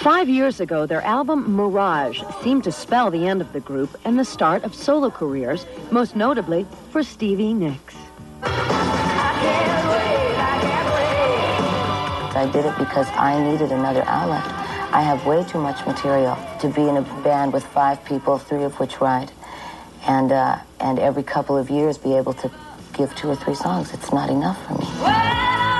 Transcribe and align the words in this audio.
Five 0.00 0.28
years 0.28 0.60
ago, 0.60 0.86
their 0.86 1.02
album 1.02 1.56
Mirage 1.56 2.22
seemed 2.42 2.64
to 2.64 2.72
spell 2.72 3.10
the 3.10 3.26
end 3.26 3.42
of 3.42 3.52
the 3.52 3.60
group 3.60 3.98
and 4.04 4.18
the 4.18 4.24
start 4.24 4.64
of 4.64 4.74
solo 4.74 5.10
careers, 5.10 5.66
most 5.90 6.16
notably 6.16 6.66
for 6.90 7.02
Stevie 7.02 7.52
Nicks. 7.52 7.94
I 12.36 12.50
did 12.52 12.64
it 12.64 12.76
because 12.78 13.08
I 13.08 13.42
needed 13.42 13.72
another 13.72 14.04
outlet. 14.04 14.44
I 14.94 15.02
have 15.02 15.26
way 15.26 15.44
too 15.44 15.58
much 15.58 15.84
material 15.86 16.38
to 16.60 16.68
be 16.68 16.88
in 16.88 16.96
a 16.96 17.02
band 17.22 17.52
with 17.52 17.64
five 17.64 18.04
people, 18.04 18.38
three 18.38 18.62
of 18.62 18.78
which 18.80 19.00
write, 19.00 19.32
and 20.06 20.32
uh, 20.32 20.58
and 20.80 20.98
every 20.98 21.22
couple 21.22 21.58
of 21.58 21.68
years 21.68 21.98
be 21.98 22.14
able 22.14 22.32
to 22.34 22.50
give 22.92 23.14
two 23.16 23.28
or 23.28 23.36
three 23.36 23.54
songs. 23.54 23.92
It's 23.92 24.12
not 24.12 24.30
enough 24.30 24.62
for 24.66 24.74
me. 24.74 25.73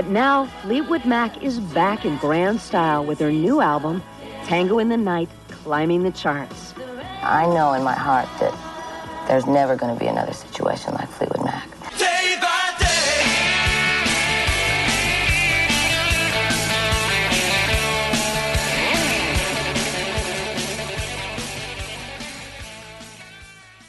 But 0.00 0.08
now, 0.08 0.46
Fleetwood 0.62 1.04
Mac 1.04 1.42
is 1.42 1.60
back 1.60 2.06
in 2.06 2.16
grand 2.16 2.58
style 2.62 3.04
with 3.04 3.18
their 3.18 3.30
new 3.30 3.60
album, 3.60 4.02
Tango 4.46 4.78
in 4.78 4.88
the 4.88 4.96
Night, 4.96 5.28
climbing 5.50 6.04
the 6.04 6.10
charts. 6.10 6.72
I 7.20 7.44
know 7.44 7.74
in 7.74 7.82
my 7.82 7.92
heart 7.92 8.26
that 8.40 8.54
there's 9.28 9.44
never 9.44 9.76
going 9.76 9.92
to 9.92 10.00
be 10.00 10.06
another 10.06 10.32
situation 10.32 10.94
like 10.94 11.06
Fleetwood 11.10 11.44
Mac. 11.44 11.68
Day 11.98 12.38
by 12.40 12.74
day. 12.78 12.86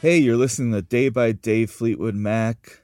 Hey, 0.02 0.18
you're 0.18 0.36
listening 0.36 0.74
to 0.74 0.82
Day 0.82 1.08
by 1.08 1.32
Day 1.32 1.66
Fleetwood 1.66 2.16
Mac, 2.16 2.81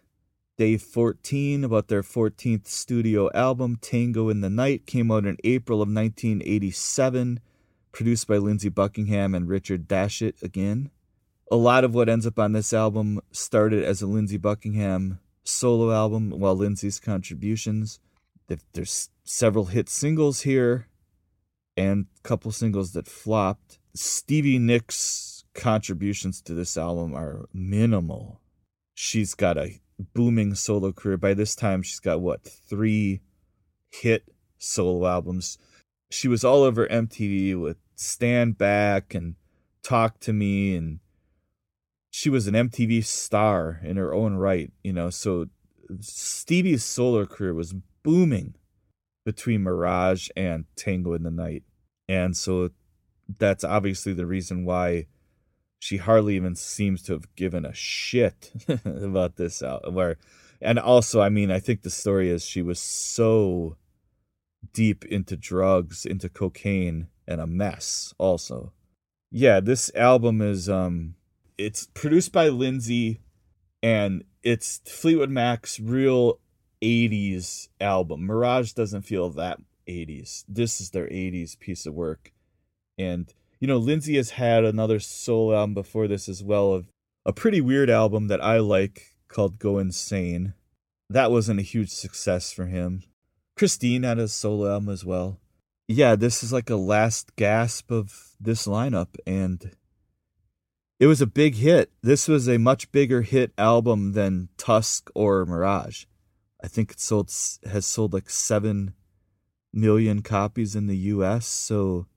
day 0.57 0.75
14 0.75 1.63
about 1.63 1.87
their 1.87 2.01
14th 2.01 2.67
studio 2.67 3.29
album, 3.33 3.77
Tango 3.79 4.29
in 4.29 4.41
the 4.41 4.49
Night, 4.49 4.87
came 4.87 5.11
out 5.11 5.25
in 5.25 5.37
April 5.43 5.81
of 5.81 5.87
1987, 5.87 7.39
produced 7.91 8.27
by 8.27 8.37
Lindsey 8.37 8.69
Buckingham 8.69 9.35
and 9.35 9.47
Richard 9.47 9.87
Dashut 9.87 10.41
again. 10.41 10.89
A 11.51 11.55
lot 11.55 11.83
of 11.83 11.93
what 11.93 12.09
ends 12.09 12.25
up 12.25 12.39
on 12.39 12.53
this 12.53 12.73
album 12.73 13.21
started 13.31 13.83
as 13.83 14.01
a 14.01 14.07
Lindsey 14.07 14.37
Buckingham 14.37 15.19
solo 15.43 15.91
album, 15.91 16.31
while 16.31 16.55
Lindsey's 16.55 16.99
contributions. 16.99 17.99
There's 18.73 19.09
several 19.23 19.65
hit 19.65 19.89
singles 19.89 20.41
here 20.41 20.87
and 21.75 22.07
a 22.17 22.27
couple 22.27 22.51
singles 22.51 22.93
that 22.93 23.07
flopped. 23.07 23.77
Stevie 23.93 24.57
Nicks' 24.59 25.45
contributions 25.53 26.41
to 26.41 26.53
this 26.53 26.77
album 26.77 27.13
are 27.13 27.47
minimal. 27.53 28.41
She's 28.95 29.35
got 29.35 29.57
a 29.57 29.79
booming 30.13 30.55
solo 30.55 30.91
career. 30.91 31.17
By 31.17 31.33
this 31.33 31.55
time, 31.55 31.81
she's 31.81 31.99
got 31.99 32.21
what, 32.21 32.43
three 32.43 33.21
hit 33.89 34.23
solo 34.57 35.07
albums. 35.07 35.57
She 36.09 36.27
was 36.27 36.43
all 36.43 36.63
over 36.63 36.87
MTV 36.87 37.59
with 37.59 37.77
Stand 37.95 38.57
Back 38.57 39.13
and 39.13 39.35
Talk 39.83 40.19
to 40.21 40.33
Me, 40.33 40.75
and 40.75 40.99
she 42.09 42.29
was 42.29 42.47
an 42.47 42.53
MTV 42.53 43.05
star 43.05 43.79
in 43.83 43.97
her 43.97 44.13
own 44.13 44.35
right, 44.35 44.71
you 44.83 44.93
know. 44.93 45.09
So 45.09 45.47
Stevie's 45.99 46.83
solo 46.83 47.25
career 47.25 47.53
was 47.53 47.75
booming 48.03 48.55
between 49.25 49.63
Mirage 49.63 50.29
and 50.35 50.65
Tango 50.75 51.13
in 51.13 51.23
the 51.23 51.31
Night. 51.31 51.63
And 52.07 52.35
so 52.35 52.69
that's 53.37 53.63
obviously 53.63 54.13
the 54.13 54.25
reason 54.25 54.63
why 54.63 55.07
she 55.79 55.97
hardly 55.97 56.35
even 56.35 56.55
seems 56.55 57.01
to 57.03 57.13
have 57.13 57.35
given 57.35 57.65
a 57.65 57.73
shit 57.73 58.51
about 58.85 59.35
this 59.35 59.61
out 59.61 59.93
where 59.93 60.17
and 60.61 60.79
also 60.79 61.21
i 61.21 61.29
mean 61.29 61.51
i 61.51 61.59
think 61.59 61.81
the 61.81 61.89
story 61.89 62.29
is 62.29 62.43
she 62.43 62.61
was 62.61 62.79
so 62.79 63.77
deep 64.73 65.05
into 65.05 65.35
drugs 65.35 66.05
into 66.05 66.29
cocaine 66.29 67.07
and 67.27 67.41
a 67.41 67.47
mess 67.47 68.13
also. 68.17 68.71
Yeah 69.31 69.59
this 69.59 69.91
album 69.95 70.41
is 70.41 70.69
um 70.69 71.15
it's 71.57 71.87
produced 71.93 72.31
by 72.31 72.47
lindsey 72.47 73.21
and 73.83 74.23
it's 74.43 74.81
fleetwood 74.85 75.29
mac's 75.29 75.79
real 75.79 76.39
80s 76.81 77.69
album. 77.81 78.25
Mirage 78.25 78.73
doesn't 78.73 79.01
feel 79.01 79.29
that 79.31 79.59
80s 79.87 80.45
this 80.47 80.79
is 80.79 80.91
their 80.91 81.07
80s 81.07 81.59
piece 81.59 81.85
of 81.85 81.93
work. 81.93 82.31
And 82.97 83.33
you 83.59 83.67
know, 83.67 83.77
Lindsey 83.77 84.15
has 84.17 84.31
had 84.31 84.63
another 84.63 84.99
solo 84.99 85.55
album 85.55 85.73
before 85.73 86.07
this 86.07 86.29
as 86.29 86.43
well 86.43 86.73
of 86.73 86.87
a 87.25 87.33
pretty 87.33 87.61
weird 87.61 87.89
album 87.89 88.27
that 88.27 88.43
I 88.43 88.59
like 88.59 89.15
called 89.27 89.59
Go 89.59 89.79
Insane. 89.79 90.53
That 91.09 91.31
wasn't 91.31 91.59
a 91.59 91.63
huge 91.63 91.89
success 91.89 92.51
for 92.51 92.65
him. 92.65 93.03
Christine 93.55 94.03
had 94.03 94.19
a 94.19 94.27
solo 94.27 94.71
album 94.71 94.89
as 94.89 95.03
well. 95.03 95.39
Yeah, 95.87 96.15
this 96.15 96.43
is 96.43 96.53
like 96.53 96.69
a 96.69 96.75
last 96.75 97.35
gasp 97.35 97.91
of 97.91 98.35
this 98.39 98.67
lineup 98.67 99.15
and 99.25 99.71
it 100.99 101.07
was 101.07 101.21
a 101.21 101.27
big 101.27 101.55
hit. 101.55 101.91
This 102.01 102.27
was 102.27 102.49
a 102.49 102.57
much 102.57 102.91
bigger 102.91 103.21
hit 103.21 103.51
album 103.57 104.13
than 104.13 104.49
Tusk 104.57 105.09
or 105.13 105.45
Mirage. 105.45 106.05
I 106.61 106.67
think 106.67 106.91
it 106.91 106.99
sold 106.99 107.31
has 107.69 107.85
sold 107.85 108.13
like 108.13 108.29
7 108.29 108.93
million 109.71 110.21
copies 110.23 110.75
in 110.75 110.87
the 110.87 110.97
US, 110.97 111.45
so 111.45 112.07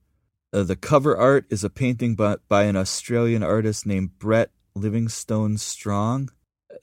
uh, 0.53 0.63
the 0.63 0.75
cover 0.75 1.15
art 1.17 1.45
is 1.49 1.63
a 1.63 1.69
painting 1.69 2.15
by, 2.15 2.37
by 2.47 2.63
an 2.63 2.75
Australian 2.75 3.43
artist 3.43 3.85
named 3.85 4.17
Brett 4.19 4.51
Livingstone 4.75 5.57
Strong 5.57 6.29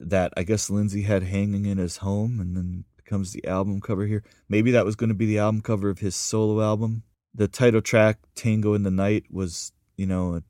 that 0.01 0.33
I 0.37 0.43
guess 0.43 0.71
Lindsey 0.71 1.03
had 1.03 1.25
hanging 1.25 1.67
in 1.67 1.79
his 1.79 1.99
home 1.99 2.41
and 2.41 2.57
then 2.57 2.85
becomes 2.97 3.33
the 3.33 3.47
album 3.47 3.81
cover 3.81 4.07
here. 4.07 4.23
Maybe 4.49 4.71
that 4.73 4.85
was 4.85 4.97
going 4.97 5.09
to 5.09 5.15
be 5.15 5.27
the 5.27 5.39
album 5.39 5.61
cover 5.61 5.91
of 5.91 5.99
his 5.99 6.15
solo 6.15 6.63
album. 6.63 7.03
The 7.35 7.49
title 7.49 7.81
track, 7.81 8.19
Tango 8.35 8.75
in 8.75 8.83
the 8.83 8.91
Night, 8.91 9.25
was, 9.31 9.73
you 9.97 10.07
know, 10.07 10.43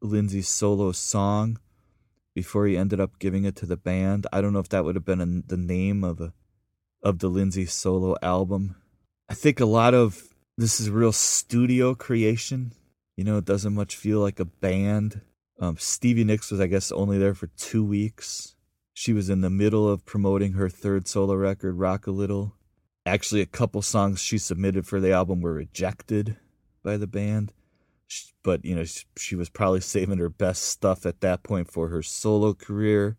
Lindsey's 0.00 0.48
solo 0.48 0.92
song 0.92 1.58
before 2.34 2.66
he 2.66 2.76
ended 2.76 3.00
up 3.00 3.18
giving 3.18 3.44
it 3.44 3.56
to 3.56 3.66
the 3.66 3.76
band. 3.76 4.26
I 4.32 4.40
don't 4.40 4.52
know 4.52 4.58
if 4.58 4.68
that 4.70 4.84
would 4.84 4.94
have 4.94 5.04
been 5.04 5.20
a, 5.20 5.48
the 5.48 5.56
name 5.56 6.04
of 6.04 6.20
a 6.20 6.32
of 7.02 7.18
the 7.18 7.28
Lindsey 7.28 7.66
solo 7.66 8.16
album. 8.22 8.76
I 9.28 9.34
think 9.34 9.58
a 9.58 9.66
lot 9.66 9.92
of 9.92 10.31
this 10.62 10.78
is 10.78 10.88
real 10.88 11.10
studio 11.10 11.92
creation. 11.92 12.70
You 13.16 13.24
know, 13.24 13.36
it 13.36 13.44
doesn't 13.44 13.74
much 13.74 13.96
feel 13.96 14.20
like 14.20 14.38
a 14.38 14.44
band. 14.44 15.20
Um, 15.58 15.76
Stevie 15.76 16.22
Nicks 16.22 16.52
was, 16.52 16.60
I 16.60 16.68
guess, 16.68 16.92
only 16.92 17.18
there 17.18 17.34
for 17.34 17.48
two 17.48 17.84
weeks. 17.84 18.54
She 18.94 19.12
was 19.12 19.28
in 19.28 19.40
the 19.40 19.50
middle 19.50 19.88
of 19.88 20.06
promoting 20.06 20.52
her 20.52 20.68
third 20.68 21.08
solo 21.08 21.34
record, 21.34 21.74
Rock 21.78 22.06
a 22.06 22.12
Little. 22.12 22.54
Actually, 23.04 23.40
a 23.40 23.46
couple 23.46 23.82
songs 23.82 24.22
she 24.22 24.38
submitted 24.38 24.86
for 24.86 25.00
the 25.00 25.10
album 25.10 25.40
were 25.40 25.52
rejected 25.52 26.36
by 26.84 26.96
the 26.96 27.08
band. 27.08 27.52
But, 28.44 28.64
you 28.64 28.76
know, 28.76 28.84
she 29.16 29.34
was 29.34 29.48
probably 29.48 29.80
saving 29.80 30.18
her 30.18 30.28
best 30.28 30.62
stuff 30.62 31.04
at 31.04 31.22
that 31.22 31.42
point 31.42 31.72
for 31.72 31.88
her 31.88 32.04
solo 32.04 32.54
career. 32.54 33.16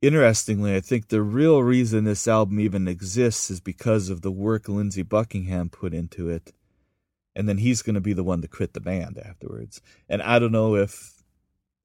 Interestingly, 0.00 0.76
I 0.76 0.80
think 0.80 1.08
the 1.08 1.22
real 1.22 1.64
reason 1.64 2.04
this 2.04 2.28
album 2.28 2.60
even 2.60 2.86
exists 2.86 3.50
is 3.50 3.60
because 3.60 4.08
of 4.08 4.20
the 4.20 4.30
work 4.30 4.68
Lindsey 4.68 5.02
Buckingham 5.02 5.68
put 5.68 5.92
into 5.92 6.28
it 6.28 6.52
and 7.36 7.46
then 7.46 7.58
he's 7.58 7.82
going 7.82 7.94
to 7.94 8.00
be 8.00 8.14
the 8.14 8.24
one 8.24 8.40
to 8.40 8.48
quit 8.48 8.72
the 8.72 8.80
band 8.80 9.18
afterwards. 9.18 9.82
And 10.08 10.22
I 10.22 10.38
don't 10.38 10.52
know 10.52 10.74
if 10.74 11.22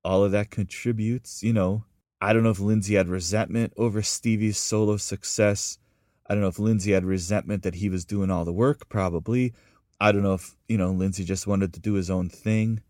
all 0.02 0.24
of 0.24 0.32
that 0.32 0.50
contributes, 0.50 1.44
you 1.44 1.52
know. 1.52 1.84
I 2.22 2.32
don't 2.32 2.44
know 2.44 2.52
if 2.52 2.60
Lindsey 2.60 2.96
had 2.96 3.10
resentment 3.10 3.74
over 3.76 4.02
Stevie's 4.02 4.58
solo 4.58 4.96
success. 4.96 5.78
I 6.26 6.34
don't 6.34 6.42
know 6.42 6.48
if 6.48 6.58
Lindsey 6.58 6.94
had 6.94 7.04
resentment 7.04 7.64
that 7.64 7.76
he 7.76 7.90
was 7.90 8.06
doing 8.06 8.32
all 8.32 8.46
the 8.46 8.54
work, 8.54 8.88
probably. 8.88 9.54
I 10.00 10.14
don't 10.14 10.24
know 10.24 10.36
if, 10.36 10.56
you 10.70 10.78
know, 10.78 10.92
Lindsey 10.92 11.26
just 11.26 11.48
wanted 11.48 11.74
to 11.74 11.82
do 11.82 11.94
his 11.94 12.10
own 12.10 12.30
thing. 12.30 12.82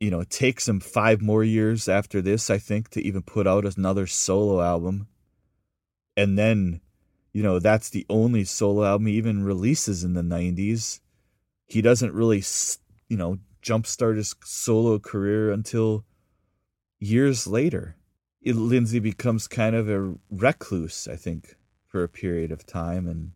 You 0.00 0.10
know, 0.10 0.20
it 0.20 0.30
takes 0.30 0.66
him 0.66 0.80
five 0.80 1.20
more 1.20 1.44
years 1.44 1.88
after 1.88 2.22
this, 2.22 2.48
I 2.48 2.56
think, 2.56 2.88
to 2.90 3.06
even 3.06 3.20
put 3.20 3.46
out 3.46 3.66
another 3.76 4.06
solo 4.06 4.62
album. 4.62 5.08
And 6.16 6.38
then, 6.38 6.80
you 7.34 7.42
know, 7.42 7.58
that's 7.58 7.90
the 7.90 8.06
only 8.08 8.44
solo 8.44 8.84
album 8.84 9.08
he 9.08 9.14
even 9.14 9.44
releases 9.44 10.02
in 10.02 10.14
the 10.14 10.22
90s 10.22 11.00
he 11.66 11.82
doesn't 11.82 12.12
really, 12.12 12.42
you 13.08 13.16
know, 13.16 13.38
jumpstart 13.62 14.16
his 14.16 14.34
solo 14.44 14.98
career 14.98 15.50
until 15.50 16.04
years 16.98 17.46
later. 17.46 17.96
It, 18.40 18.56
Lindsey 18.56 18.98
becomes 18.98 19.46
kind 19.46 19.76
of 19.76 19.88
a 19.88 20.14
recluse, 20.30 21.06
I 21.06 21.16
think, 21.16 21.56
for 21.86 22.02
a 22.02 22.08
period 22.08 22.50
of 22.50 22.66
time. 22.66 23.06
And 23.06 23.32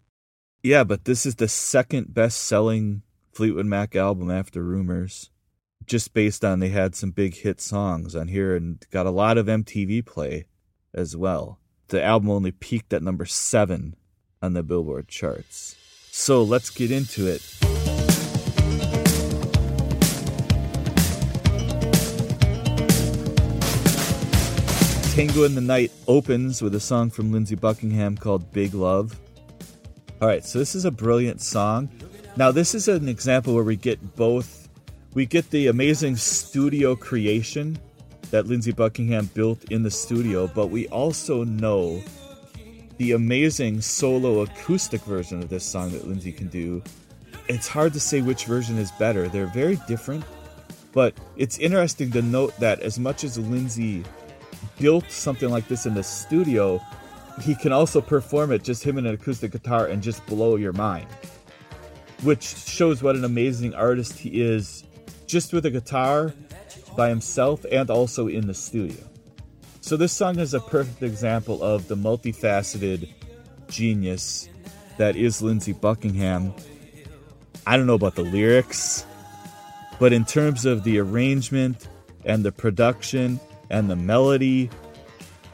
yeah, 0.62 0.82
but 0.82 1.04
this 1.04 1.24
is 1.24 1.36
the 1.36 1.48
second 1.48 2.12
best 2.12 2.40
selling 2.40 3.02
Fleetwood 3.32 3.66
Mac 3.66 3.94
album 3.94 4.30
after 4.30 4.62
Rumours, 4.62 5.30
just 5.84 6.12
based 6.12 6.44
on 6.44 6.58
they 6.58 6.70
had 6.70 6.94
some 6.94 7.10
big 7.10 7.36
hit 7.36 7.60
songs 7.60 8.16
on 8.16 8.28
here 8.28 8.56
and 8.56 8.84
got 8.90 9.06
a 9.06 9.10
lot 9.10 9.38
of 9.38 9.46
MTV 9.46 10.04
play 10.04 10.46
as 10.92 11.16
well. 11.16 11.60
The 11.88 12.02
album 12.02 12.30
only 12.30 12.50
peaked 12.50 12.92
at 12.92 13.02
number 13.02 13.26
seven 13.26 13.94
on 14.42 14.54
the 14.54 14.62
Billboard 14.62 15.06
charts. 15.06 15.76
So 16.10 16.42
let's 16.42 16.70
get 16.70 16.90
into 16.90 17.26
it. 17.26 17.75
Tango 25.16 25.44
in 25.44 25.54
the 25.54 25.62
Night 25.62 25.92
opens 26.06 26.60
with 26.60 26.74
a 26.74 26.80
song 26.80 27.08
from 27.08 27.32
Lindsey 27.32 27.54
Buckingham 27.54 28.18
called 28.18 28.52
Big 28.52 28.74
Love. 28.74 29.18
All 30.20 30.28
right, 30.28 30.44
so 30.44 30.58
this 30.58 30.74
is 30.74 30.84
a 30.84 30.90
brilliant 30.90 31.40
song. 31.40 31.88
Now, 32.36 32.50
this 32.50 32.74
is 32.74 32.86
an 32.86 33.08
example 33.08 33.54
where 33.54 33.64
we 33.64 33.76
get 33.76 34.14
both. 34.14 34.68
We 35.14 35.24
get 35.24 35.48
the 35.48 35.68
amazing 35.68 36.16
studio 36.16 36.94
creation 36.94 37.78
that 38.30 38.46
Lindsey 38.46 38.72
Buckingham 38.72 39.30
built 39.32 39.72
in 39.72 39.82
the 39.82 39.90
studio, 39.90 40.48
but 40.48 40.66
we 40.66 40.86
also 40.88 41.44
know 41.44 42.02
the 42.98 43.12
amazing 43.12 43.80
solo 43.80 44.42
acoustic 44.42 45.00
version 45.00 45.42
of 45.42 45.48
this 45.48 45.64
song 45.64 45.92
that 45.92 46.06
Lindsey 46.06 46.30
can 46.30 46.48
do. 46.48 46.82
It's 47.48 47.68
hard 47.68 47.94
to 47.94 48.00
say 48.00 48.20
which 48.20 48.44
version 48.44 48.76
is 48.76 48.92
better. 48.98 49.28
They're 49.28 49.46
very 49.46 49.78
different, 49.88 50.26
but 50.92 51.14
it's 51.38 51.56
interesting 51.56 52.10
to 52.10 52.20
note 52.20 52.54
that 52.58 52.80
as 52.80 52.98
much 52.98 53.24
as 53.24 53.38
Lindsey 53.38 54.04
built 54.78 55.10
something 55.10 55.48
like 55.48 55.68
this 55.68 55.86
in 55.86 55.94
the 55.94 56.02
studio, 56.02 56.80
he 57.42 57.54
can 57.54 57.72
also 57.72 58.00
perform 58.00 58.52
it 58.52 58.62
just 58.64 58.82
him 58.82 58.98
and 58.98 59.06
an 59.06 59.14
acoustic 59.14 59.52
guitar 59.52 59.86
and 59.86 60.02
just 60.02 60.24
blow 60.26 60.56
your 60.56 60.72
mind. 60.72 61.06
Which 62.22 62.42
shows 62.42 63.02
what 63.02 63.16
an 63.16 63.24
amazing 63.24 63.74
artist 63.74 64.18
he 64.18 64.40
is 64.40 64.84
just 65.26 65.52
with 65.52 65.66
a 65.66 65.70
guitar 65.70 66.32
by 66.96 67.08
himself 67.08 67.64
and 67.70 67.90
also 67.90 68.28
in 68.28 68.46
the 68.46 68.54
studio. 68.54 68.96
So 69.80 69.96
this 69.96 70.12
song 70.12 70.38
is 70.38 70.54
a 70.54 70.60
perfect 70.60 71.02
example 71.02 71.62
of 71.62 71.88
the 71.88 71.94
multifaceted 71.94 73.08
genius 73.68 74.48
that 74.96 75.14
is 75.14 75.42
Lindsey 75.42 75.72
Buckingham. 75.72 76.54
I 77.66 77.76
don't 77.76 77.86
know 77.86 77.94
about 77.94 78.14
the 78.14 78.22
lyrics, 78.22 79.04
but 79.98 80.12
in 80.12 80.24
terms 80.24 80.64
of 80.64 80.84
the 80.84 80.98
arrangement 80.98 81.88
and 82.24 82.44
the 82.44 82.52
production 82.52 83.38
and 83.70 83.90
the 83.90 83.96
melody. 83.96 84.70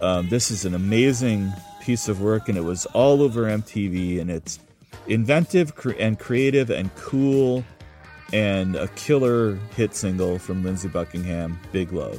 Um, 0.01 0.29
this 0.29 0.51
is 0.51 0.65
an 0.65 0.75
amazing 0.75 1.53
piece 1.81 2.09
of 2.09 2.21
work, 2.21 2.49
and 2.49 2.59
it 2.59 2.63
was 2.63 2.87
all 2.87 3.23
over 3.23 3.45
MTV, 3.45 4.21
and 4.21 4.31
it's 4.31 4.59
inventive 5.07 5.73
and 5.99 6.19
creative 6.19 6.71
and 6.71 6.95
cool, 6.97 7.65
and 8.33 8.77
a 8.77 8.89
killer 8.89 9.57
hit 9.77 9.95
single 9.95 10.39
from 10.39 10.63
Lindsey 10.65 10.89
Buckingham, 10.89 11.59
Big 11.73 11.93
Love. 11.93 12.19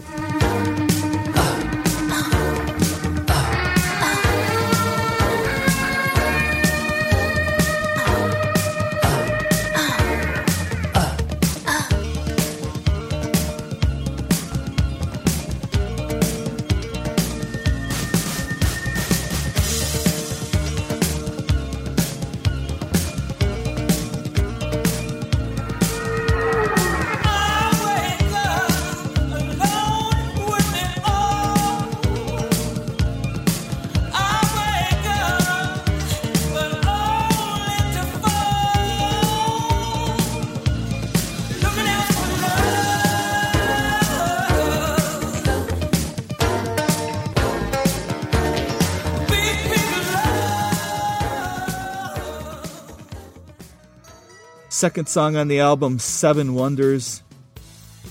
Second 54.84 55.08
song 55.08 55.38
on 55.38 55.48
the 55.48 55.62
album, 55.62 55.98
Seven 55.98 56.56
Wonders. 56.56 57.24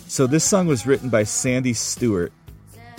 So 0.09 0.27
this 0.27 0.43
song 0.43 0.67
was 0.67 0.87
written 0.87 1.11
by 1.11 1.23
Sandy 1.23 1.75
Stewart, 1.75 2.33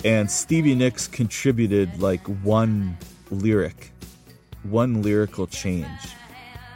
and 0.04 0.30
Stevie 0.30 0.76
Nicks 0.76 1.08
contributed 1.08 2.00
like 2.00 2.24
one 2.44 2.96
lyric, 3.32 3.90
one 4.62 5.02
lyrical 5.02 5.48
change, 5.48 5.88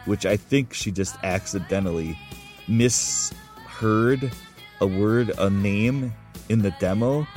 which 0.06 0.26
I 0.26 0.36
think 0.36 0.74
she 0.74 0.90
just 0.90 1.14
accidentally 1.22 2.18
misheard 2.66 4.32
a 4.80 4.86
word, 4.88 5.30
a 5.38 5.50
name 5.50 6.12
in 6.48 6.62
the 6.62 6.72
demo. 6.80 7.28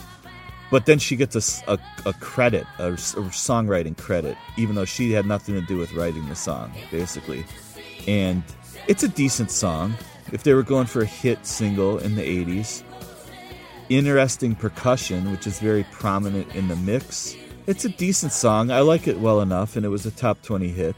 But 0.72 0.88
then 0.88 0.98
she 0.98 1.16
gets 1.16 1.36
a, 1.36 1.72
a, 1.72 1.78
a 2.08 2.14
credit, 2.14 2.66
a, 2.80 2.94
a 2.94 2.96
songwriting 2.96 3.96
credit, 3.96 4.38
even 4.58 4.74
though 4.74 4.86
she 4.86 5.12
had 5.12 5.28
nothing 5.28 5.54
to 5.54 5.62
do 5.62 5.78
with 5.78 5.94
writing 5.94 6.28
the 6.30 6.36
song, 6.36 6.74
basically. 6.90 7.46
And 8.08 8.42
it's 8.92 9.04
a 9.04 9.08
decent 9.08 9.50
song 9.50 9.96
if 10.34 10.44
they 10.44 10.54
were 10.54 10.64
going 10.64 10.86
for 10.86 11.02
a 11.02 11.06
hit 11.06 11.46
single 11.46 11.98
in 12.00 12.16
the 12.16 12.22
80s. 12.22 12.84
Interesting 13.88 14.54
percussion, 14.54 15.32
which 15.32 15.48
is 15.48 15.60
very 15.60 15.86
prominent 15.94 16.54
in 16.54 16.68
the 16.68 16.76
mix. 16.76 17.38
It's 17.68 17.86
a 17.86 17.90
decent 17.90 18.34
song. 18.34 18.70
I 18.70 18.82
like 18.82 19.08
it 19.08 19.18
well 19.18 19.40
enough, 19.40 19.78
and 19.78 19.86
it 19.86 19.90
was 19.90 20.06
a 20.06 20.12
top 20.12 20.42
20 20.42 20.68
hit. 20.68 20.96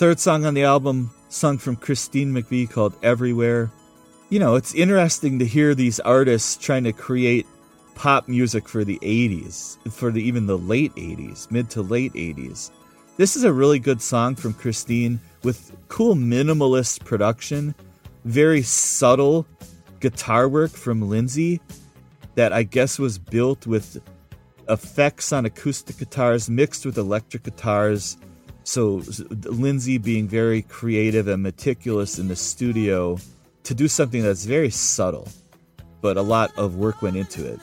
Third 0.00 0.18
song 0.18 0.46
on 0.46 0.54
the 0.54 0.64
album, 0.64 1.10
sung 1.28 1.58
from 1.58 1.76
Christine 1.76 2.32
McVie 2.32 2.70
called 2.70 2.96
Everywhere. 3.02 3.70
You 4.30 4.38
know, 4.38 4.54
it's 4.54 4.74
interesting 4.74 5.38
to 5.38 5.44
hear 5.44 5.74
these 5.74 6.00
artists 6.00 6.56
trying 6.56 6.84
to 6.84 6.92
create 6.94 7.46
pop 7.96 8.26
music 8.26 8.66
for 8.66 8.82
the 8.82 8.98
80s, 9.02 9.76
for 9.92 10.10
the 10.10 10.22
even 10.22 10.46
the 10.46 10.56
late 10.56 10.94
80s, 10.94 11.50
mid 11.50 11.68
to 11.68 11.82
late 11.82 12.14
80s. 12.14 12.70
This 13.18 13.36
is 13.36 13.44
a 13.44 13.52
really 13.52 13.78
good 13.78 14.00
song 14.00 14.36
from 14.36 14.54
Christine 14.54 15.20
with 15.42 15.76
cool 15.88 16.14
minimalist 16.14 17.04
production, 17.04 17.74
very 18.24 18.62
subtle 18.62 19.46
guitar 20.00 20.48
work 20.48 20.70
from 20.70 21.10
Lindsey 21.10 21.60
that 22.36 22.54
I 22.54 22.62
guess 22.62 22.98
was 22.98 23.18
built 23.18 23.66
with 23.66 23.98
effects 24.66 25.30
on 25.30 25.44
acoustic 25.44 25.98
guitars 25.98 26.48
mixed 26.48 26.86
with 26.86 26.96
electric 26.96 27.42
guitars. 27.42 28.16
So 28.70 29.02
Lindsey 29.46 29.98
being 29.98 30.28
very 30.28 30.62
creative 30.62 31.26
and 31.26 31.42
meticulous 31.42 32.20
in 32.20 32.28
the 32.28 32.36
studio 32.36 33.18
to 33.64 33.74
do 33.74 33.88
something 33.88 34.22
that's 34.22 34.44
very 34.44 34.70
subtle, 34.70 35.26
but 36.00 36.16
a 36.16 36.22
lot 36.22 36.56
of 36.56 36.76
work 36.76 37.02
went 37.02 37.16
into 37.16 37.44
it. 37.44 37.58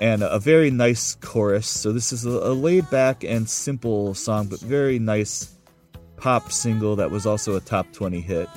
And 0.00 0.24
a 0.24 0.40
very 0.40 0.72
nice 0.72 1.14
chorus. 1.20 1.68
So 1.68 1.92
this 1.92 2.12
is 2.12 2.24
a, 2.24 2.52
laid 2.52 2.90
back 2.90 3.22
and 3.22 3.48
simple 3.48 4.12
song, 4.14 4.48
but 4.48 4.58
very 4.58 4.98
nice 4.98 5.54
pop 6.16 6.50
single 6.50 6.96
that 6.96 7.12
was 7.12 7.26
also 7.26 7.54
a 7.54 7.60
top 7.60 7.92
20 7.92 8.20
hit. 8.20 8.48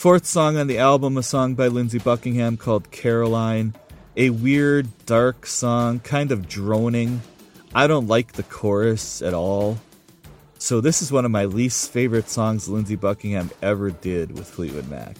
Fourth 0.00 0.24
song 0.24 0.56
on 0.56 0.66
the 0.66 0.78
album, 0.78 1.18
a 1.18 1.22
song 1.22 1.54
by 1.54 1.66
Lindsey 1.66 1.98
Buckingham 1.98 2.56
called 2.56 2.90
Caroline. 2.90 3.74
A 4.16 4.30
weird, 4.30 4.88
dark 5.04 5.44
song, 5.44 6.00
kind 6.00 6.32
of 6.32 6.48
droning. 6.48 7.20
I 7.74 7.86
don't 7.86 8.08
like 8.08 8.32
the 8.32 8.42
chorus 8.42 9.20
at 9.20 9.34
all. 9.34 9.76
So, 10.56 10.80
this 10.80 11.02
is 11.02 11.12
one 11.12 11.26
of 11.26 11.30
my 11.30 11.44
least 11.44 11.90
favorite 11.90 12.30
songs 12.30 12.66
Lindsey 12.66 12.96
Buckingham 12.96 13.50
ever 13.60 13.90
did 13.90 14.32
with 14.32 14.48
Fleetwood 14.48 14.88
Mac. 14.88 15.18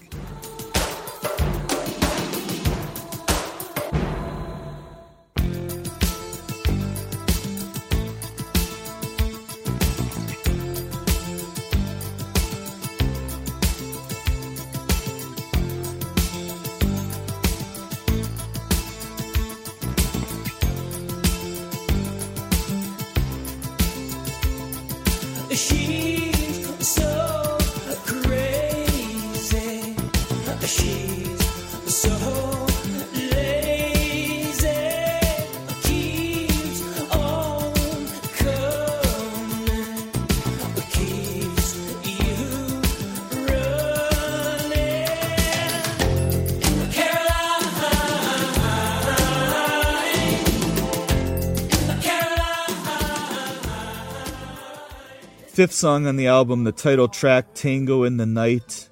Fifth 55.61 55.73
song 55.75 56.07
on 56.07 56.17
the 56.17 56.26
album, 56.26 56.64
the 56.64 56.73
title 56.73 57.07
track 57.07 57.52
Tango 57.52 58.05
in 58.05 58.17
the 58.17 58.25
Night. 58.25 58.88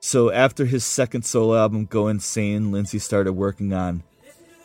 So 0.00 0.32
after 0.32 0.64
his 0.64 0.86
second 0.86 1.26
solo 1.26 1.54
album, 1.54 1.84
Go 1.84 2.08
Insane, 2.08 2.72
Lindsey 2.72 2.98
started 2.98 3.34
working 3.34 3.74
on 3.74 4.02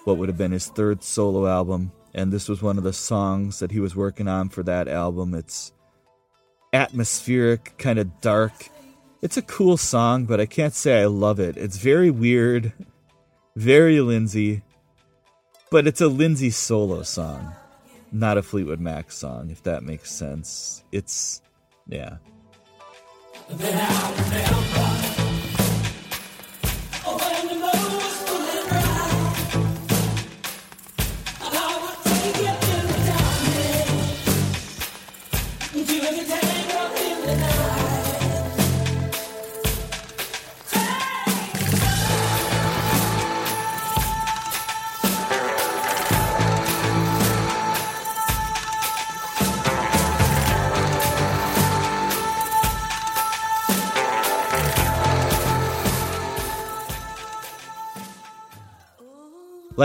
what 0.06 0.16
would 0.16 0.30
have 0.30 0.38
been 0.38 0.54
his 0.54 0.68
third 0.68 1.04
solo 1.04 1.48
album. 1.48 1.92
And 2.14 2.32
this 2.32 2.48
was 2.48 2.62
one 2.62 2.78
of 2.78 2.86
the 2.86 2.94
songs 2.94 3.60
that 3.60 3.72
he 3.72 3.82
was 3.82 3.94
working 3.94 4.30
on 4.30 4.48
for 4.48 4.64
that 4.64 4.88
album. 4.88 5.34
It's 5.34 5.74
atmospheric, 6.72 7.74
kind 7.78 8.00
of 8.00 8.22
dark. 8.22 8.70
It's 9.22 9.36
a 9.36 9.42
cool 9.42 9.76
song, 9.76 10.24
but 10.24 10.40
I 10.40 10.46
can't 10.46 10.74
say 10.74 11.02
I 11.02 11.08
love 11.08 11.42
it. 11.42 11.58
It's 11.58 11.76
very 11.76 12.10
weird, 12.10 12.72
very 13.58 14.00
Lindsey, 14.00 14.62
but 15.72 15.88
it's 15.88 16.00
a 16.00 16.08
Lindsey 16.08 16.52
solo 16.52 17.04
song 17.04 17.54
not 18.12 18.38
a 18.38 18.44
Fleetwood 18.44 18.80
Mac 18.80 19.12
song, 19.12 19.50
if 19.50 19.64
that 19.64 19.84
makes 19.84 20.12
sense. 20.12 20.84
It's, 20.92 21.42
yeah. 21.88 22.18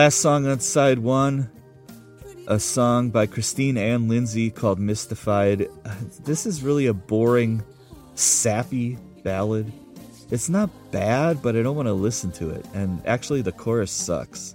Last 0.07 0.21
song 0.21 0.47
on 0.47 0.61
side 0.61 1.01
one, 1.01 1.51
a 2.47 2.61
song 2.61 3.11
by 3.11 3.27
Christine 3.27 3.77
and 3.77 4.09
Lindsey 4.09 4.53
called 4.53 4.79
Mystified. 4.79 5.67
This 6.23 6.47
is 6.47 6.63
really 6.63 6.87
a 6.87 6.95
boring, 6.95 7.65
sappy 8.15 8.99
ballad. 9.25 9.73
It's 10.31 10.49
not 10.49 10.71
bad, 10.93 11.43
but 11.43 11.57
I 11.57 11.63
don't 11.63 11.75
want 11.75 11.89
to 11.89 11.93
listen 11.93 12.31
to 12.35 12.51
it. 12.51 12.65
And 12.73 13.05
actually, 13.05 13.43
the 13.43 13.51
chorus 13.51 13.91
sucks. 13.91 14.55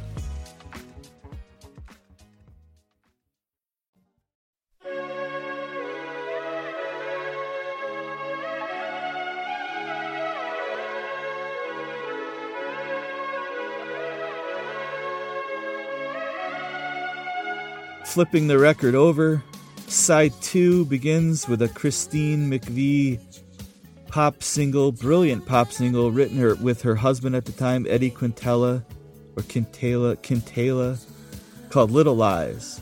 Flipping 18.11 18.47
the 18.47 18.59
record 18.59 18.93
over, 18.93 19.41
side 19.87 20.33
two 20.41 20.83
begins 20.87 21.47
with 21.47 21.61
a 21.61 21.69
Christine 21.69 22.51
McVie 22.51 23.21
pop 24.09 24.43
single, 24.43 24.91
brilliant 24.91 25.45
pop 25.45 25.71
single, 25.71 26.11
written 26.11 26.37
her 26.37 26.55
with 26.55 26.81
her 26.81 26.95
husband 26.95 27.37
at 27.37 27.45
the 27.45 27.53
time, 27.53 27.87
Eddie 27.89 28.11
Quintella, 28.11 28.83
or 29.37 29.43
Quintela, 29.43 30.17
Quintela, 30.17 31.01
called 31.69 31.89
Little 31.89 32.15
Lies. 32.17 32.81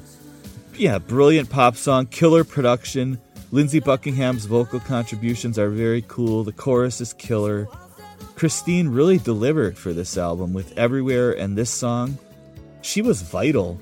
Yeah, 0.73 0.97
brilliant 0.97 1.51
pop 1.51 1.75
song, 1.75 2.07
killer 2.07 2.43
production. 2.43 3.21
Lindsey 3.51 3.79
Buckingham's 3.79 4.45
vocal 4.45 4.79
contributions 4.79 5.59
are 5.59 5.69
very 5.69 6.03
cool. 6.07 6.43
The 6.43 6.53
chorus 6.53 7.01
is 7.01 7.13
killer. 7.13 7.67
Christine 8.35 8.87
really 8.89 9.19
delivered 9.19 9.77
for 9.77 9.93
this 9.93 10.17
album 10.17 10.53
with 10.53 10.75
Everywhere 10.75 11.33
and 11.33 11.55
this 11.55 11.69
song. 11.69 12.17
She 12.81 13.03
was 13.03 13.21
vital 13.21 13.79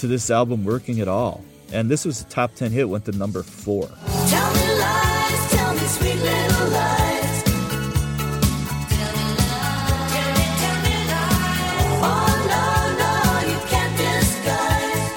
to 0.00 0.06
this 0.06 0.30
album 0.30 0.64
working 0.64 1.00
at 1.00 1.08
all. 1.08 1.44
And 1.72 1.90
this 1.90 2.04
was 2.04 2.22
a 2.22 2.24
top 2.24 2.54
10 2.54 2.72
hit, 2.72 2.88
went 2.88 3.04
to 3.04 3.12
number 3.12 3.42
four. 3.42 3.86
Tell 3.86 4.54
me 4.54 4.78
lies, 4.80 5.50
tell 5.52 5.72
me 5.74 5.80
sweet 5.80 6.16
little 6.16 6.68
lies. 6.70 7.42
Tell 7.44 7.60
me 9.14 9.24
lies, 9.36 10.10
tell 10.10 10.30
me, 10.34 10.44
tell 10.58 10.78
me 10.82 10.96
lies. 11.06 12.00
Oh 12.02 12.32
no, 12.50 12.64
no, 12.98 13.12
you 13.46 13.58
can't 13.68 13.94
disguise. 13.96 15.12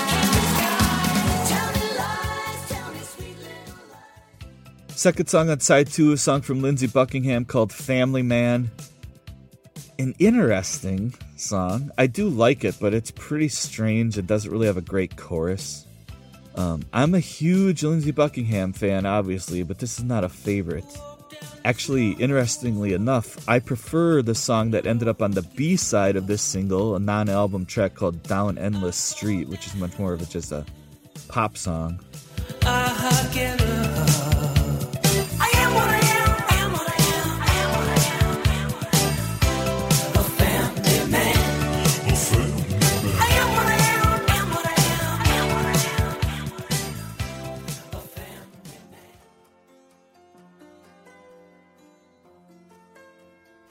Tell 1.50 1.70
me 1.74 1.86
lies, 2.00 2.60
tell 2.70 2.90
me 2.94 3.02
sweet 3.04 3.38
little 3.40 3.86
lies. 3.92 4.96
Second 4.96 5.28
song 5.30 5.50
on 5.50 5.60
side 5.60 5.88
two, 5.88 6.14
a 6.14 6.18
song 6.18 6.42
from 6.42 6.62
Lindsey 6.62 6.88
Buckingham 6.88 7.44
called 7.46 7.72
Family 7.74 8.24
Man. 8.24 8.72
An 10.00 10.16
interesting 10.18 11.14
song. 11.38 11.92
I 11.98 12.08
do 12.08 12.28
like 12.28 12.64
it, 12.64 12.76
but 12.80 12.94
it's 12.94 13.12
pretty 13.12 13.48
strange. 13.48 14.18
It 14.18 14.26
doesn't 14.26 14.52
really 14.52 14.66
have 14.66 14.78
a 14.78 14.82
great 14.82 15.16
chorus. 15.18 15.86
Um, 16.56 16.84
I'm 16.94 17.14
a 17.14 17.20
huge 17.20 17.84
Lindsey 17.84 18.12
Buckingham 18.12 18.74
fan, 18.74 19.06
obviously, 19.06 19.64
but 19.64 19.80
this 19.80 20.00
is 20.00 20.04
not 20.04 20.24
a 20.24 20.30
favorite. 20.30 20.86
Actually, 21.66 22.12
interestingly 22.14 22.94
enough, 22.94 23.48
I 23.48 23.60
prefer 23.60 24.22
the 24.22 24.36
song 24.36 24.72
that 24.72 24.86
ended 24.86 25.08
up 25.08 25.22
on 25.22 25.32
the 25.32 25.42
B 25.42 25.76
side 25.76 26.16
of 26.16 26.28
this 26.28 26.42
single, 26.42 26.96
a 26.96 27.00
non 27.00 27.30
album 27.30 27.66
track 27.66 27.96
called 27.96 28.22
Down 28.24 28.58
Endless 28.58 28.98
Street, 28.98 29.48
which 29.48 29.68
is 29.68 29.76
much 29.76 29.98
more 29.98 30.14
of 30.14 30.22
a, 30.22 30.26
just 30.26 30.52
a 30.52 30.66
pop 31.28 31.56
song. 31.56 32.00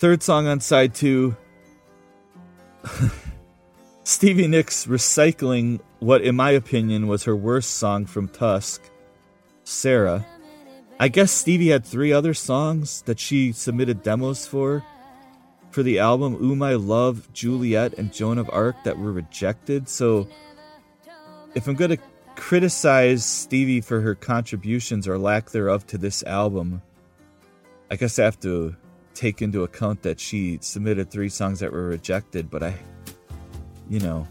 Third 0.03 0.21
song 0.21 0.49
on 0.49 0.59
side 0.59 0.97
two 0.97 1.37
Stevie 4.03 4.49
Nicks 4.49 4.87
recycling 4.87 5.79
what, 6.01 6.23
in 6.23 6.35
my 6.35 6.51
opinion, 6.51 7.07
was 7.07 7.23
her 7.23 7.37
worst 7.37 7.75
song 7.75 8.07
from 8.07 8.27
Tusk, 8.27 8.83
Sara. 9.63 10.27
I 10.99 11.07
guess 11.07 11.31
Stevie 11.31 11.69
had 11.69 11.85
three 11.85 12.13
other 12.13 12.35
songs 12.35 13.03
that 13.03 13.21
she 13.21 13.53
submitted 13.53 14.03
demos 14.03 14.45
for 14.45 14.85
for 15.71 15.85
the 15.85 16.01
album 16.01 16.37
Ooh 16.43 16.57
My 16.57 16.75
Love, 16.75 17.33
Juliet, 17.33 17.93
and 17.93 18.13
Joan 18.13 18.39
of 18.39 18.51
Arc 18.53 18.83
that 18.83 18.99
were 18.99 19.13
rejected. 19.13 19.89
So 19.89 20.27
if 21.55 21.69
I'm 21.69 21.77
going 21.77 21.97
to 21.97 22.03
criticize 22.35 23.25
Stevie 23.25 23.81
for 23.81 24.01
her 24.01 24.17
contributions 24.17 25.07
or 25.07 25.17
lack 25.17 25.51
thereof 25.51 25.87
to 25.87 25.97
this 25.97 26.25
album, 26.25 26.83
I 27.89 27.95
guess 27.95 28.19
I 28.19 28.25
have 28.25 28.41
to 28.41 28.75
take 29.15 29.43
into 29.43 29.63
account 29.63 30.03
that 30.03 30.19
she 30.19 30.59
submitted 30.61 31.11
three 31.11 31.29
songs 31.29 31.61
that 31.61 31.73
were 31.73 31.87
rejected, 31.89 32.51
but 32.51 32.63
I, 32.63 32.75
you 33.89 34.01
know, 34.01 34.27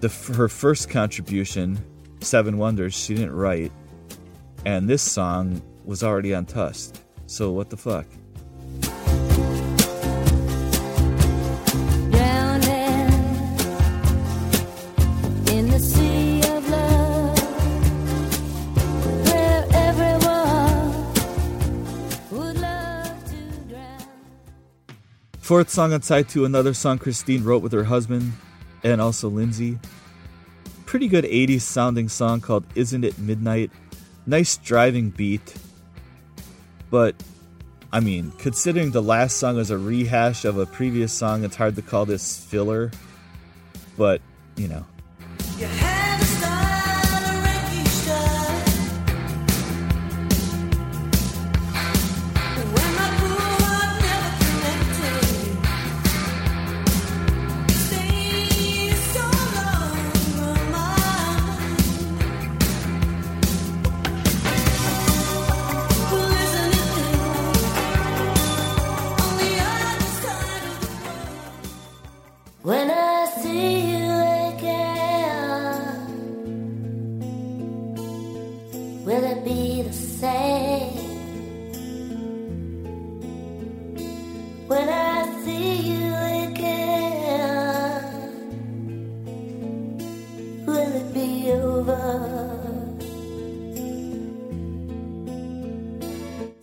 the 0.00 0.08
her 0.36 0.48
first 0.48 0.90
contribution, 0.90 1.78
Seven 2.20 2.58
Wonders, 2.58 2.94
she 2.94 3.14
didn't 3.14 3.34
write, 3.34 3.72
and 4.64 4.88
this 4.88 5.02
song 5.02 5.62
was 5.84 6.02
already 6.02 6.34
on 6.34 6.44
Tusk. 6.44 6.94
So 7.26 7.50
what 7.52 7.70
the 7.70 7.76
fuck? 7.76 8.06
Fourth 25.46 25.70
song 25.70 25.92
on 25.92 26.02
side 26.02 26.28
two, 26.28 26.44
another 26.44 26.74
song 26.74 26.98
Christine 26.98 27.44
wrote 27.44 27.62
with 27.62 27.70
her 27.70 27.84
husband 27.84 28.32
and 28.82 29.00
also 29.00 29.28
Lindsey. 29.28 29.78
Pretty 30.86 31.06
good 31.06 31.22
80s 31.22 31.60
sounding 31.60 32.08
song 32.08 32.40
called 32.40 32.66
Isn't 32.74 33.04
It 33.04 33.16
Midnight? 33.16 33.70
Nice 34.26 34.56
driving 34.56 35.10
beat. 35.10 35.54
But, 36.90 37.14
I 37.92 38.00
mean, 38.00 38.32
considering 38.38 38.90
the 38.90 39.00
last 39.00 39.36
song 39.36 39.58
is 39.58 39.70
a 39.70 39.78
rehash 39.78 40.44
of 40.44 40.58
a 40.58 40.66
previous 40.66 41.12
song, 41.12 41.44
it's 41.44 41.54
hard 41.54 41.76
to 41.76 41.82
call 41.82 42.06
this 42.06 42.44
filler. 42.44 42.90
But, 43.96 44.22
you 44.56 44.66
know, 44.66 44.84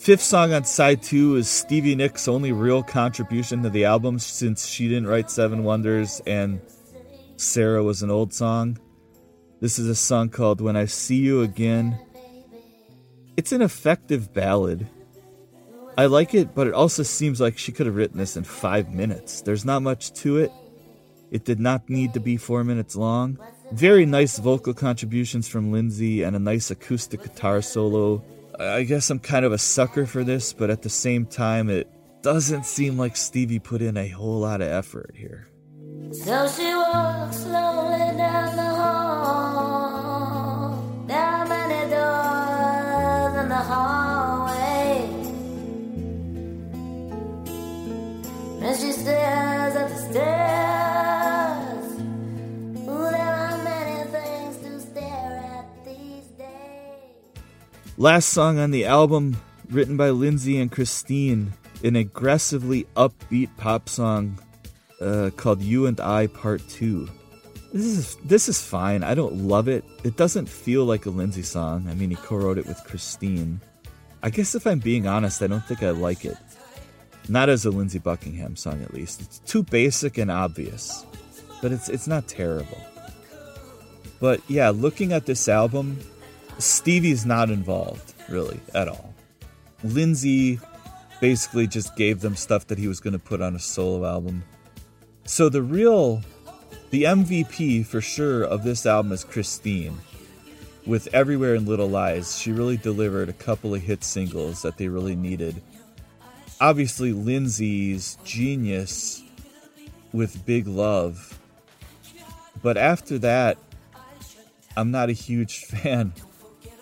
Fifth 0.04 0.22
song 0.22 0.52
on 0.52 0.66
side 0.66 1.02
two 1.02 1.38
is 1.38 1.50
Stevie 1.50 1.96
Nicks' 1.96 2.28
only 2.28 2.52
real 2.52 2.84
contribution 2.84 3.64
to 3.64 3.70
the 3.70 3.86
album 3.86 4.20
since 4.20 4.68
she 4.68 4.90
didn't 4.90 5.08
write 5.08 5.32
Seven 5.32 5.64
Wonders 5.64 6.22
and 6.28 6.60
Sara 7.38 7.82
was 7.82 8.04
an 8.04 8.12
old 8.12 8.34
song. 8.34 8.78
This 9.62 9.80
is 9.80 9.88
a 9.88 9.96
song 9.96 10.28
called 10.28 10.60
When 10.60 10.76
I 10.76 10.88
See 10.88 11.16
You 11.16 11.42
Again. 11.42 11.98
It's 13.38 13.54
an 13.54 13.62
effective 13.62 14.34
ballad. 14.34 14.90
I 15.98 16.08
like 16.08 16.34
it, 16.34 16.54
but 16.54 16.68
it 16.68 16.74
also 16.74 17.04
seems 17.04 17.40
like 17.40 17.58
she 17.58 17.72
could 17.72 17.86
have 17.86 17.96
written 17.96 18.18
this 18.18 18.36
in 18.36 18.44
five 18.44 18.94
minutes. 18.94 19.40
There's 19.40 19.64
not 19.64 19.84
much 19.84 20.12
to 20.16 20.36
it. 20.36 20.52
It 21.32 21.46
did 21.46 21.62
not 21.62 21.90
need 21.90 22.14
to 22.16 22.20
be 22.20 22.36
four 22.36 22.66
minutes 22.66 22.98
long. 22.98 23.40
Very 23.72 24.06
nice 24.06 24.38
vocal 24.38 24.74
contributions 24.74 25.48
from 25.48 25.72
Lindsey 25.72 26.24
and 26.24 26.36
a 26.36 26.40
nice 26.40 26.72
acoustic 26.72 27.24
guitar 27.24 27.62
solo. 27.62 28.22
I 28.64 28.84
guess 28.84 29.10
I'm 29.10 29.20
kind 29.20 29.46
of 29.46 29.52
a 29.52 29.58
sucker 29.58 30.06
for 30.06 30.24
this, 30.24 30.54
but 30.54 30.70
at 30.70 30.82
the 30.82 30.90
same 30.90 31.26
time, 31.26 31.70
it 31.70 31.88
doesn't 32.22 32.66
seem 32.66 32.98
like 32.98 33.18
Stevie 33.18 33.60
put 33.60 33.82
in 33.82 33.98
a 33.98 34.08
whole 34.08 34.40
lot 34.40 34.62
of 34.62 34.68
effort 34.70 35.14
here. 35.16 35.48
So 36.12 36.48
she 36.48 36.74
walks 36.76 37.38
slowly 37.38 38.18
down 38.18 38.56
the 38.56 38.64
hall. 38.64 40.04
Many 41.08 41.90
doors 41.92 43.36
in 43.42 43.50
the 43.50 43.56
hallway. 43.56 45.10
And 48.62 48.80
she 48.80 48.92
Last 58.04 58.32
song 58.32 58.60
on 58.60 58.72
the 58.72 58.84
album, 58.84 59.38
written 59.70 59.96
by 59.96 60.10
Lindsey 60.10 60.60
and 60.60 60.70
Christine, 60.70 61.54
an 61.86 61.96
aggressively 61.96 62.86
upbeat 62.98 63.56
pop 63.56 63.88
song 63.88 64.38
uh, 65.00 65.30
called 65.38 65.62
"You 65.62 65.86
and 65.86 65.98
I 66.02 66.28
Part 66.28 66.68
2. 66.68 67.08
This 67.72 67.86
is 67.86 68.18
this 68.26 68.50
is 68.50 68.62
fine. 68.62 69.04
I 69.04 69.14
don't 69.14 69.48
love 69.48 69.70
it. 69.70 69.86
It 70.04 70.18
doesn't 70.18 70.50
feel 70.50 70.84
like 70.84 71.06
a 71.06 71.12
Lindsey 71.12 71.44
song. 71.44 71.88
I 71.88 71.94
mean, 71.94 72.10
he 72.10 72.18
co-wrote 72.18 72.58
it 72.58 72.68
with 72.68 72.84
Christine. 72.84 73.62
I 74.22 74.30
guess 74.32 74.54
if 74.54 74.68
I'm 74.68 74.80
being 74.80 75.08
honest, 75.08 75.42
I 75.42 75.48
don't 75.48 75.64
think 75.64 75.82
I 75.82 75.92
like 75.92 76.26
it. 76.26 76.36
Not 77.30 77.48
as 77.48 77.64
a 77.64 77.72
Lindsey 77.72 78.00
Buckingham 78.00 78.58
song, 78.58 78.84
at 78.84 78.94
least. 78.94 79.22
It's 79.22 79.40
too 79.40 79.64
basic 79.64 80.18
and 80.18 80.30
obvious, 80.30 81.06
but 81.62 81.72
it's 81.72 81.88
it's 81.88 82.08
not 82.08 82.28
terrible. 82.28 82.82
But 84.20 84.42
yeah, 84.50 84.72
looking 84.72 85.14
at 85.14 85.26
this 85.26 85.48
album, 85.48 86.00
Stevie's 86.60 87.26
not 87.26 87.50
involved 87.50 88.14
really 88.30 88.60
at 88.74 88.88
all. 88.88 89.14
Lindsey 89.84 90.60
basically 91.20 91.68
just 91.68 91.96
gave 91.96 92.22
them 92.22 92.36
stuff 92.36 92.68
that 92.68 92.78
he 92.78 92.88
was 92.88 93.00
going 93.00 93.14
to 93.14 93.20
put 93.20 93.42
on 93.42 93.56
a 93.56 93.60
solo 93.60 94.06
album. 94.06 94.44
So 95.26 95.50
the 95.50 95.62
real, 95.62 96.22
the 96.90 97.04
MVP 97.04 97.86
for 97.86 98.02
sure 98.02 98.44
of 98.44 98.64
this 98.64 98.86
album 98.86 99.12
is 99.12 99.24
Christine. 99.24 99.98
With 100.86 101.08
Everywhere 101.14 101.56
and 101.56 101.66
Little 101.66 101.90
Lies, 101.90 102.38
she 102.38 102.52
really 102.52 102.76
delivered 102.76 103.30
a 103.30 103.34
couple 103.34 103.74
of 103.74 103.82
hit 103.82 104.04
singles 104.04 104.62
that 104.64 104.78
they 104.78 104.90
really 104.90 105.16
needed. 105.16 105.62
Obviously, 106.60 107.14
Lindsey's 107.14 108.18
genius 108.26 109.24
with 110.12 110.46
Big 110.46 110.68
Love. 110.68 111.40
But 112.62 112.76
after 112.76 113.18
that, 113.20 113.58
I'm 114.76 114.92
not 114.92 115.10
a 115.10 115.14
huge 115.14 115.60
fan 115.66 116.14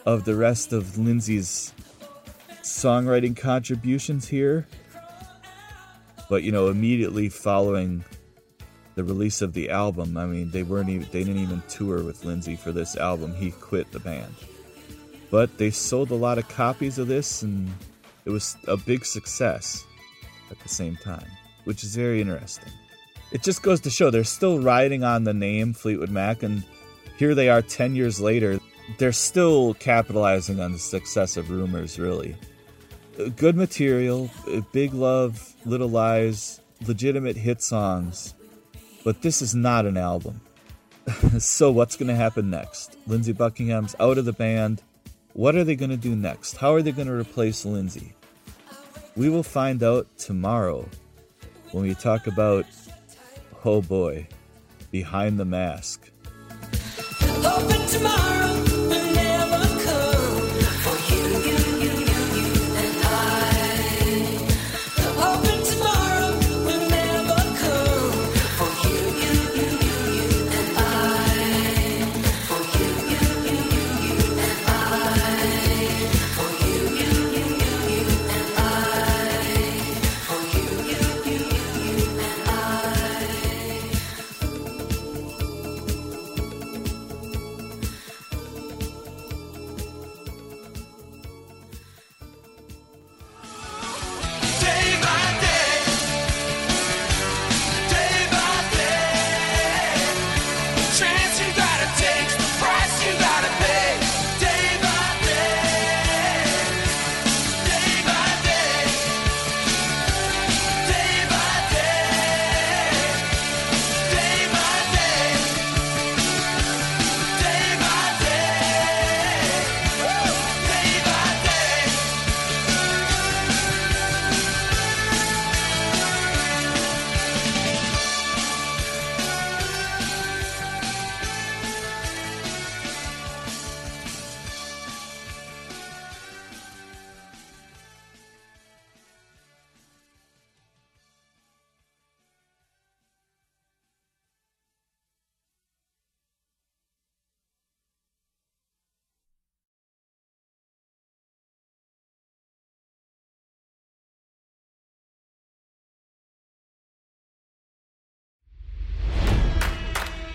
of 0.05 0.25
the 0.25 0.35
rest 0.35 0.73
of 0.73 0.97
Lindsey's 0.97 1.73
songwriting 2.61 3.35
contributions 3.35 4.27
here. 4.27 4.67
But 6.29 6.43
you 6.43 6.51
know, 6.51 6.69
immediately 6.69 7.29
following 7.29 8.03
the 8.95 9.03
release 9.03 9.41
of 9.41 9.53
the 9.53 9.69
album, 9.69 10.17
I 10.17 10.25
mean, 10.25 10.51
they 10.51 10.63
weren't 10.63 10.89
even 10.89 11.07
they 11.11 11.23
didn't 11.23 11.41
even 11.41 11.61
tour 11.67 12.03
with 12.03 12.25
Lindsey 12.25 12.55
for 12.55 12.71
this 12.71 12.95
album. 12.95 13.33
He 13.33 13.51
quit 13.51 13.91
the 13.91 13.99
band. 13.99 14.33
But 15.29 15.57
they 15.57 15.71
sold 15.71 16.11
a 16.11 16.15
lot 16.15 16.37
of 16.37 16.47
copies 16.49 16.97
of 16.97 17.07
this 17.07 17.41
and 17.41 17.69
it 18.25 18.29
was 18.29 18.57
a 18.67 18.77
big 18.77 19.05
success 19.05 19.85
at 20.51 20.59
the 20.59 20.69
same 20.69 20.97
time, 20.97 21.27
which 21.63 21.83
is 21.83 21.95
very 21.95 22.21
interesting. 22.21 22.71
It 23.31 23.41
just 23.41 23.63
goes 23.63 23.79
to 23.81 23.89
show 23.89 24.09
they're 24.09 24.25
still 24.25 24.59
riding 24.59 25.03
on 25.03 25.23
the 25.23 25.33
name 25.33 25.73
Fleetwood 25.73 26.09
Mac 26.09 26.43
and 26.43 26.63
here 27.17 27.33
they 27.33 27.49
are 27.49 27.61
10 27.61 27.95
years 27.95 28.19
later. 28.19 28.59
They're 28.97 29.11
still 29.11 29.73
capitalizing 29.75 30.59
on 30.59 30.73
the 30.73 30.79
success 30.79 31.37
of 31.37 31.49
Rumours, 31.49 31.99
really. 31.99 32.35
Uh, 33.19 33.29
Good 33.29 33.55
material, 33.55 34.29
uh, 34.51 34.61
big 34.71 34.93
love, 34.93 35.55
little 35.65 35.89
lies, 35.89 36.61
legitimate 36.87 37.37
hit 37.37 37.61
songs. 37.61 38.33
But 39.03 39.21
this 39.21 39.41
is 39.41 39.55
not 39.55 39.85
an 39.85 39.97
album. 39.97 40.41
so, 41.39 41.71
what's 41.71 41.95
going 41.95 42.09
to 42.09 42.15
happen 42.15 42.49
next? 42.49 42.97
Lindsey 43.07 43.33
Buckingham's 43.33 43.95
out 43.99 44.17
of 44.17 44.25
the 44.25 44.33
band. 44.33 44.83
What 45.33 45.55
are 45.55 45.63
they 45.63 45.75
going 45.75 45.91
to 45.91 45.97
do 45.97 46.15
next? 46.15 46.57
How 46.57 46.73
are 46.73 46.81
they 46.81 46.91
going 46.91 47.07
to 47.07 47.13
replace 47.13 47.65
Lindsey? 47.65 48.13
We 49.15 49.29
will 49.29 49.43
find 49.43 49.81
out 49.81 50.07
tomorrow 50.17 50.87
when 51.71 51.83
we 51.83 51.95
talk 51.95 52.27
about, 52.27 52.65
oh 53.65 53.81
boy, 53.81 54.27
Behind 54.91 55.39
the 55.39 55.45
Mask. 55.45 56.09
Hoping 57.19 57.87
tomorrow 57.87 58.70